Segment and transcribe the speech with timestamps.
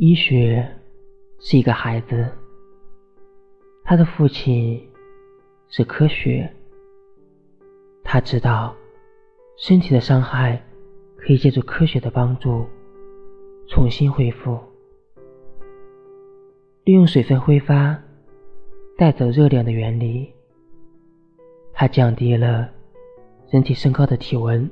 [0.00, 0.64] 医学
[1.40, 2.30] 是一个孩子，
[3.82, 4.80] 他的父亲
[5.66, 6.48] 是科学。
[8.04, 8.72] 他知道
[9.56, 10.62] 身体的伤害
[11.16, 12.64] 可以借助科学的帮助
[13.66, 14.56] 重新恢复，
[16.84, 18.00] 利用水分挥发
[18.96, 20.32] 带走热量的原理，
[21.72, 22.70] 它降低了
[23.50, 24.70] 人体升高的体温。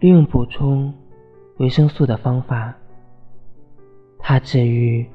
[0.00, 0.90] 利用补充
[1.58, 2.74] 维生素的方法。
[4.26, 5.06] 他治愈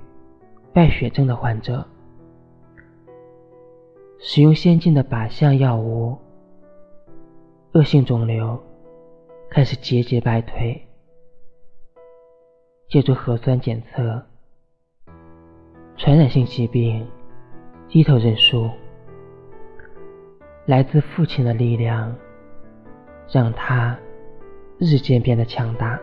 [0.72, 1.84] 败血症的患者，
[4.20, 6.16] 使用先进的靶向药物，
[7.72, 8.62] 恶性肿瘤
[9.50, 10.80] 开始节节败退。
[12.88, 14.24] 借助核酸检测，
[15.98, 17.04] 传染性疾病
[17.88, 18.70] 低头认输。
[20.68, 22.16] 来自父亲的力量，
[23.32, 23.98] 让他
[24.78, 26.00] 日渐变得强大。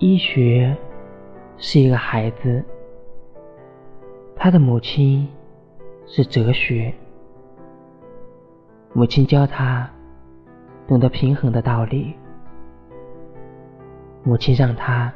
[0.00, 0.74] 医学
[1.58, 2.64] 是一个孩子，
[4.34, 5.28] 他的母亲
[6.06, 6.90] 是哲学。
[8.94, 9.86] 母亲教他
[10.88, 12.14] 懂得平衡的道理，
[14.22, 15.12] 母亲让他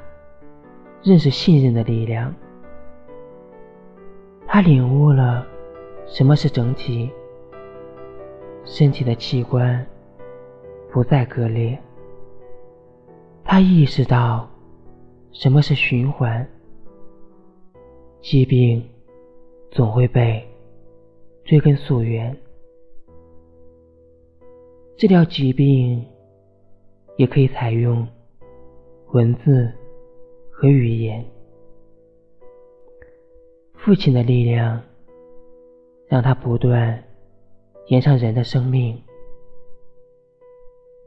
[1.03, 2.31] 认识信任的力量。
[4.47, 5.47] 他领悟了
[6.05, 7.11] 什么是整体，
[8.67, 9.83] 身体的器官
[10.93, 11.79] 不再割裂。
[13.43, 14.47] 他意识到。
[15.35, 16.49] 什么是循环？
[18.23, 18.89] 疾病
[19.73, 20.43] 总会被
[21.45, 22.35] 追根溯源。
[24.97, 26.07] 治疗疾病
[27.17, 28.07] 也可以采用
[29.13, 29.71] 文字
[30.53, 31.23] 和语言。
[33.75, 34.81] 父亲的力量
[36.07, 37.03] 让他不断
[37.89, 39.03] 延长人的生命，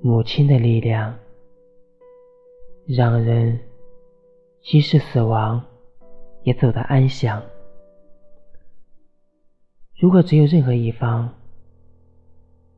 [0.01, 1.17] 母亲的力量
[2.85, 3.57] 让人。
[4.69, 5.63] 即使死亡，
[6.43, 7.41] 也走得安详。
[9.97, 11.33] 如果只有任何一方，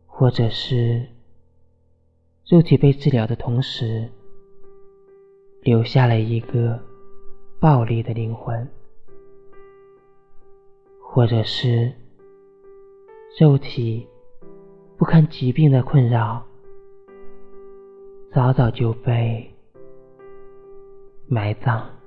[0.05, 1.03] 或者是
[2.47, 4.07] 肉体被治疗的同时，
[5.63, 6.79] 留下了一个
[7.59, 8.69] 暴力的灵魂，
[11.01, 11.91] 或者是
[13.39, 14.07] 肉体
[14.95, 16.45] 不堪疾病的困扰，
[18.31, 19.51] 早早就被。
[21.29, 21.98] 埋葬。